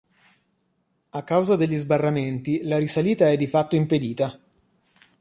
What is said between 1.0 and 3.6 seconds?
A causa degli sbarramenti la risalita è di